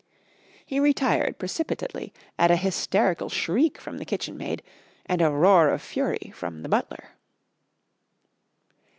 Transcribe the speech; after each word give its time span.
He 0.65 0.79
retired 0.79 1.37
precipitately 1.37 2.11
at 2.39 2.49
a 2.49 2.55
hysterical 2.55 3.29
shriek 3.29 3.77
from 3.79 3.99
the 3.99 4.03
kitchen 4.03 4.35
maid 4.35 4.63
and 5.05 5.21
a 5.21 5.29
roar 5.29 5.69
of 5.69 5.79
fury 5.79 6.31
from 6.33 6.63
the 6.63 6.69
butler. 6.69 7.09